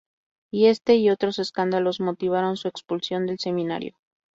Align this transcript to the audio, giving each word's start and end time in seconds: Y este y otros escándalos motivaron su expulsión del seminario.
Y 0.49 0.65
este 0.65 0.95
y 0.95 1.11
otros 1.11 1.37
escándalos 1.37 1.99
motivaron 1.99 2.57
su 2.57 2.67
expulsión 2.67 3.27
del 3.27 3.37
seminario. 3.37 3.93